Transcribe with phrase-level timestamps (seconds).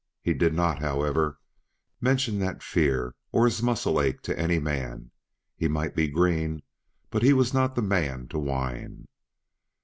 [0.23, 1.37] He did not, however,
[2.01, 5.11] mention that fear, or his muscle ache, to any man;
[5.55, 6.63] he might be green,
[7.11, 9.07] but he was not the man to whine.